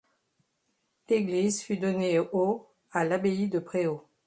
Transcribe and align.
L'église 1.09 1.61
fut 1.61 1.77
donnée 1.77 2.17
au 2.17 2.67
à 2.91 3.03
l'abbaye 3.03 3.49
de 3.49 3.59
Préaux. 3.59 4.07